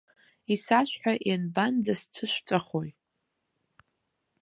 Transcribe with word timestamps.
Исашәҳәа, 0.53 1.13
ианбанӡасцәышәҵәахои? 1.27 2.89